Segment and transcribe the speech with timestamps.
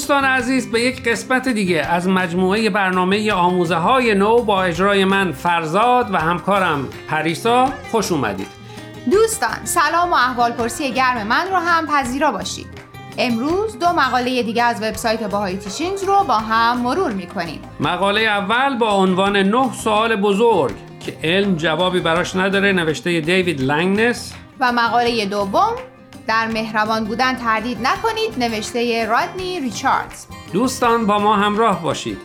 [0.00, 5.32] دوستان عزیز به یک قسمت دیگه از مجموعه برنامه آموزه های نو با اجرای من
[5.32, 8.46] فرزاد و همکارم پریسا خوش اومدید.
[9.10, 12.66] دوستان سلام و احوال پرسی گرم من رو هم پذیرا باشید.
[13.18, 17.60] امروز دو مقاله دیگه از وبسایت باهای تیچینگز رو با هم مرور می‌کنیم.
[17.80, 24.32] مقاله اول با عنوان نه سوال بزرگ که علم جوابی براش نداره نوشته دیوید لنگنس.
[24.60, 25.72] و مقاله دوم
[26.30, 30.26] در مهربان بودن تردید نکنید نوشته رادنی ریچاردز.
[30.52, 32.18] دوستان با ما همراه باشید.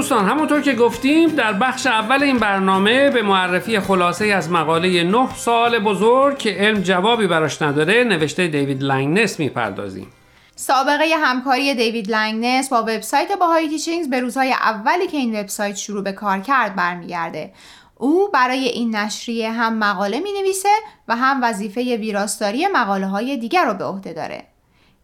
[0.00, 5.34] دوستان همونطور که گفتیم در بخش اول این برنامه به معرفی خلاصه از مقاله 9
[5.34, 10.06] سوال بزرگ که علم جوابی براش نداره نوشته دیوید لنگنس می‌پردازیم.
[10.56, 16.12] سابقه همکاری دیوید لنگنس با وبسایت BahaiTeachings به روزهای اولی که این وبسایت شروع به
[16.12, 17.52] کار کرد برمیگرده.
[17.96, 20.68] او برای این نشریه هم مقاله می نویسه
[21.08, 24.49] و هم وظیفه ویراستاری مقاله های دیگر رو به عهده داره.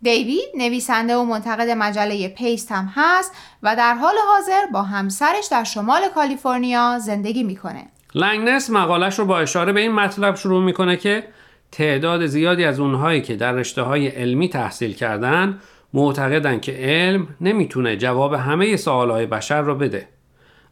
[0.02, 5.64] دیوید نویسنده و منتقد مجله Paste هم هست و در حال حاضر با همسرش در
[5.64, 7.86] شمال کالیفرنیا زندگی می‌کنه.
[8.14, 11.24] لنگنس مقالش رو با اشاره به این مطلب شروع می‌کنه که
[11.72, 15.60] تعداد زیادی از اونهایی که در رشته های علمی تحصیل کردن
[15.94, 20.08] معتقدن که علم نمی‌تونه جواب همه سوالهای بشر رو بده.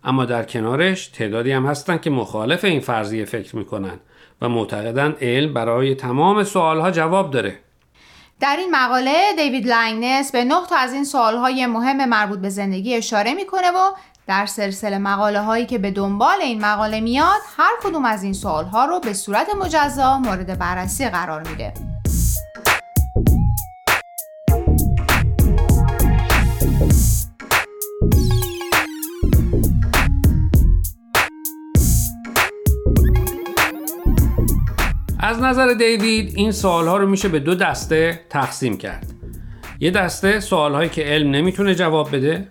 [0.04, 4.00] اما در کنارش تعدادی هم هستن که مخالف این فرضیه فکر می‌کنن
[4.42, 7.58] و معتقدن علم برای تمام سوالها جواب داره.
[8.40, 12.94] در این مقاله دیوید لنگنس به نه تا از این سوالهای مهم مربوط به زندگی
[12.94, 13.92] اشاره می‌کنه و
[14.26, 18.84] در سلسله مقاله هایی که به دنبال این مقاله میاد هر کدوم از این سوالها
[18.84, 21.93] رو به صورت مجزا مورد بررسی قرار میده.
[35.24, 39.06] از نظر دیوید این سوالها رو میشه به دو دسته تقسیم کرد.
[39.80, 42.48] یه دسته سوالهایی که علم نمی‌تونه جواب بده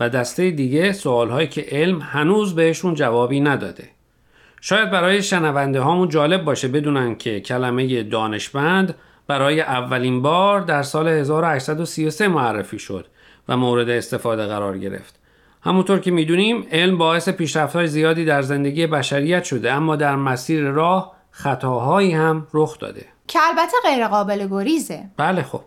[0.00, 3.88] و دسته دیگه سوالهایی که علم هنوز بهشون جوابی نداده.
[4.60, 8.94] شاید برای شنونده هامون جالب باشه بدونن که کلمه دانشمند
[9.26, 13.06] برای اولین بار در سال 1833 معرفی شد
[13.48, 15.20] و مورد استفاده قرار گرفت.
[15.62, 21.13] همونطور که می‌دونیم علم باعث پیشرفت‌های زیادی در زندگی بشریت شده اما در مسیر راه
[21.36, 25.60] خطاهایی هم رخ داده که البته غیر قابل گریزه بله خب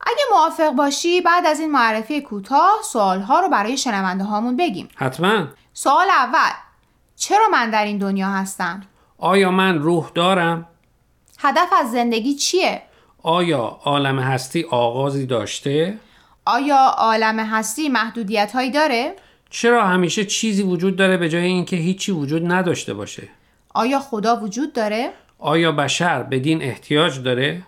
[0.00, 5.46] اگه موافق باشی بعد از این معرفی کوتاه سوالها رو برای شنونده هامون بگیم حتما
[5.72, 6.52] سوال اول
[7.16, 8.80] چرا من در این دنیا هستم؟
[9.18, 10.66] آیا من روح دارم؟
[11.38, 12.82] هدف از زندگی چیه؟
[13.22, 15.98] آیا عالم هستی آغازی داشته؟
[16.44, 19.16] آیا عالم هستی محدودیت هایی داره؟
[19.50, 23.28] چرا همیشه چیزی وجود داره به جای اینکه هیچی وجود نداشته باشه؟
[23.74, 27.62] آیا خدا وجود داره؟ آیا بشر به دین احتیاج داره؟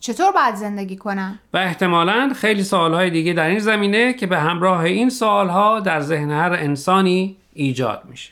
[0.00, 4.80] چطور باید زندگی کنم؟ و احتمالا خیلی سوالهای دیگه در این زمینه که به همراه
[4.80, 8.30] این سوالها در ذهن هر انسانی ایجاد میشه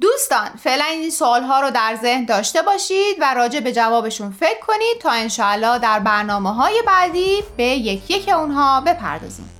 [0.00, 4.98] دوستان فعلا این سوالها رو در ذهن داشته باشید و راجع به جوابشون فکر کنید
[5.00, 9.59] تا انشاءالله در برنامه های بعدی به یک یک اونها بپردازیم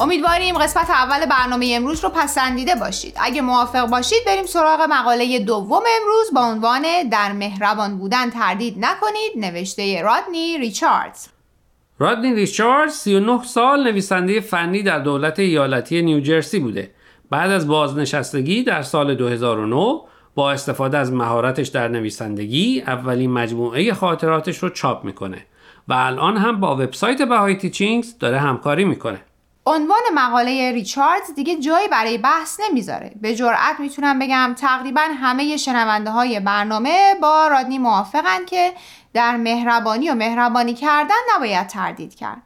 [0.00, 3.14] امیدواریم قسمت اول برنامه امروز رو پسندیده باشید.
[3.20, 6.34] اگه موافق باشید بریم سراغ مقاله دوم امروز.
[6.34, 11.26] با عنوان در مهربان بودن تردید نکنید نوشته رادنی ریچاردز.
[11.98, 16.90] رادنی ریچاردز 39 سال نویسنده فنی در دولت ایالتی نیوجرسی بوده.
[17.30, 20.00] بعد از بازنشستگی در سال 2009
[20.34, 25.46] با استفاده از مهارتش در نویسندگی اولین مجموعه خاطراتش رو چاپ می‌کنه
[25.88, 29.20] و الان هم با وبسایت بهای تیچینگز داره همکاری می‌کنه.
[29.66, 33.12] عنوان مقاله ریچاردز دیگه جایی برای بحث نمی‌ذاره.
[33.20, 38.72] به جرأت می‌تونم بگم تقریبا همه شنونده های برنامه با رادنی موافقن که
[39.14, 42.42] در مهربانی و مهربانی کردن نباید تردید کرد.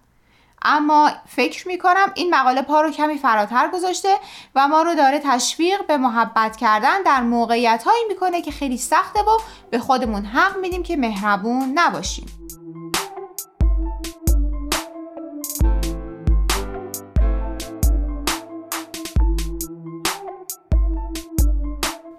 [0.62, 4.16] اما فکر می‌کنم این مقاله پا رو کمی فراتر گذاشته
[4.54, 9.20] و ما رو داره تشویق به محبت کردن در موقعیت هایی می‌کنه که خیلی سخته
[9.20, 9.38] و
[9.70, 12.26] به خودمون حق میدیم که مهربون نباشیم.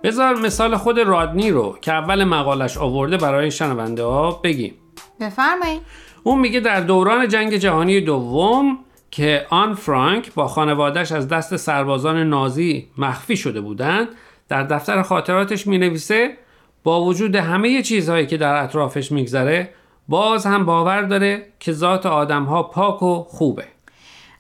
[0.04, 4.74] بذار مثال خود رادنی رو که اول مقالش آورده برای شنونده ها بگیم.
[5.20, 5.82] بفرمایید.
[6.24, 8.80] اون میگه در دوران جنگ جهانی دوم
[9.12, 14.08] که آن فرانک با خانوادش از دست سربازان نازی مخفی شده بودند
[14.50, 16.38] در دفتر خاطراتش می نویسه
[16.84, 19.70] با وجود همه چیزهایی که در اطرافش میگذره
[20.08, 23.64] باز هم باور داره که ذات آدم ها پاک و خوبه.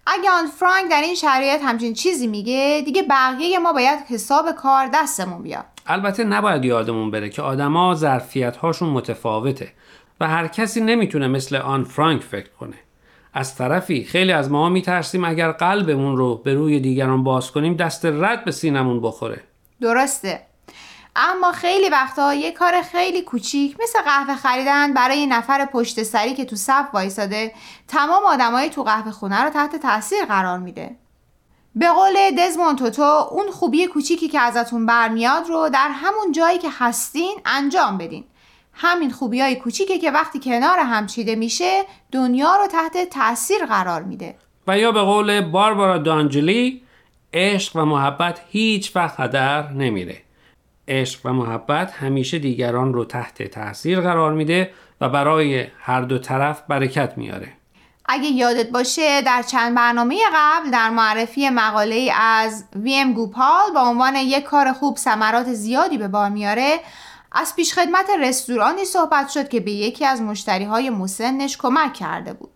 [0.08, 4.90] اگه آن فرانک در این شرایط همچین چیزی میگه دیگه بقیه ما باید حساب کار
[4.94, 5.66] دستمون بیاد.
[5.88, 9.72] البته نباید یادمون بره که آدما ظرفیت هاشون متفاوته
[10.20, 12.76] و هر کسی نمی‌تونه مثل آن فرانک فکر کنه.
[13.34, 18.06] از طرفی خیلی از ما میترسیم اگر قلبمون رو به روی دیگران باز کنیم دست
[18.06, 19.44] رد به سینمون بخوره.
[19.82, 20.42] درسته.
[21.16, 26.46] اما خیلی وقتا یه کار خیلی کوچیک مثل قهوه خریدن برای نفر پشت سری که
[26.46, 27.54] تو صف وایساده
[27.88, 30.96] تمام آدمای تو قهوه خونه رو تحت تاثیر قرار میده.
[31.76, 36.70] به قول دزمون توتو اون خوبی کوچیکی که ازتون برمیاد رو در همون جایی که
[36.80, 38.24] هستین انجام بدین.
[38.74, 44.04] همین خوبی های کوچیکه که وقتی کنار هم چیده میشه دنیا رو تحت تاثیر قرار
[44.04, 44.36] میده.
[44.68, 46.82] و یا به قول باربارا دانجلی
[47.34, 50.22] عشق و محبت هیچ وقت هدر نمیره.
[50.88, 56.64] عشق و محبت همیشه دیگران رو تحت تاثیر قرار میده و برای هر دو طرف
[56.68, 57.48] برکت میاره.
[58.06, 64.16] اگه یادت باشه در چند برنامه قبل در معرفی مقاله از ویم گوپال با عنوان
[64.16, 66.80] یک کار خوب ثمرات زیادی به بار میاره
[67.32, 72.50] از پیشخدمت رستورانی صحبت شد که به یکی از مشتری های مسنش کمک کرده بود.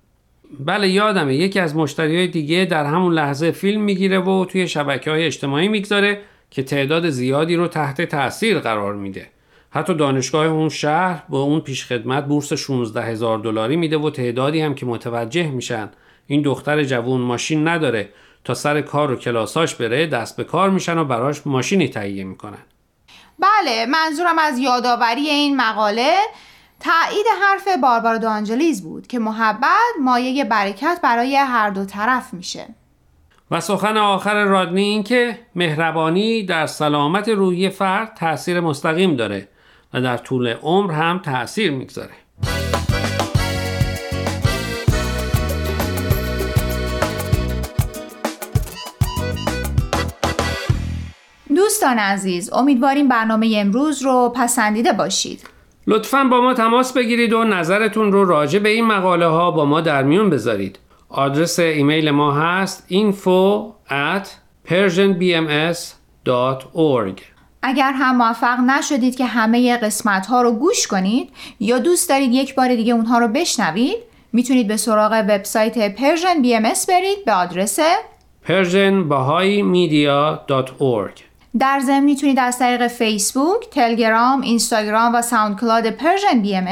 [0.60, 1.36] بله یادمه.
[1.36, 5.68] یکی از مشتری های دیگه در همون لحظه فیلم می‌گیره و توی شبکه های اجتماعی
[5.68, 6.22] می‌گذاره.
[6.50, 9.28] که تعداد زیادی رو تحت تاثیر قرار میده.
[9.70, 14.76] حتی دانشگاه اون شهر با اون پیشخدمت بورس 16 هزار دلاری میده و تعدادی هم
[14.76, 15.90] که متوجه میشن.
[16.28, 18.10] این دختر جوون ماشین نداره.
[18.44, 22.64] تا سر کار و کلاساش بره دست به کار میشن و براش ماشینی تهیه می‌کنن.
[23.40, 26.16] بله منظورم از یادآوری این مقاله
[26.80, 32.66] تایید حرف باربارا دانجلیز بود که محبت مایه برکت برای هر دو طرف میشه.
[33.52, 39.48] و سخن آخر رادنی این که مهربانی در سلامت روحی فرد تاثیر مستقیم داره
[39.94, 42.14] و در طول عمر هم تاثیر می‌گذاره.
[51.56, 55.50] دوستان عزیز امیدواریم برنامه امروز رو پسندیده باشید.
[55.88, 59.82] لطفا با ما تماس بگیرید و نظرتون رو راجع به این مقاله ها با ما
[59.82, 60.80] در میون بذارید.
[61.16, 64.28] آدرس ایمیل ما هست info at
[64.68, 67.22] persianbms.org
[67.62, 71.30] اگر هم موفق نشدید که همه قسمت ها رو گوش کنید
[71.60, 73.98] یا دوست دارید یک بار دیگه اونها رو بشنوید
[74.34, 77.80] می‌تونید به سراغ وبسایت Persian BMS برید به آدرس
[78.48, 81.22] persianbahaimedia.org
[81.60, 86.68] در ضمن می‌تونید از طریق فیسبوک، تلگرام، اینستاگرام و SoundCloud Persian BMS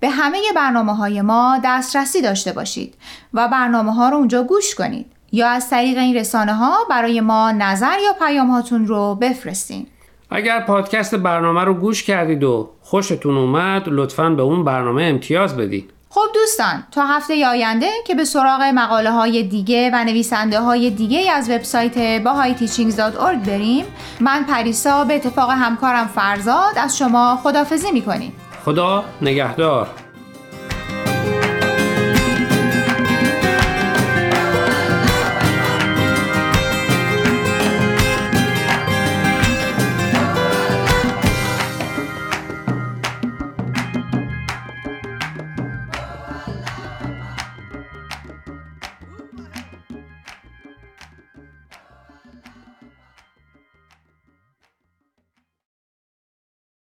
[0.00, 2.94] به همه برنامه های ما دسترسی داشته باشید
[3.34, 7.52] و برنامه ها رو اونجا گوش کنید یا از طریق این رسانه ها برای ما
[7.52, 9.86] نظر یا پیام هاتون رو بفرستین.
[10.30, 15.90] اگر پادکست برنامه رو گوش کردید و خوشتون اومد لطفا به اون برنامه امتیاز بدید
[16.10, 21.32] خب دوستان تا هفته آینده که به سراغ مقاله های دیگه و نویسنده های دیگه
[21.32, 23.84] از وبسایت bahaiteachings.org بریم
[24.20, 28.32] من پریسا به اتفاق همکارم فرزاد از شما خدافزی می‌کنیم.
[28.64, 29.88] خدا نگهدار.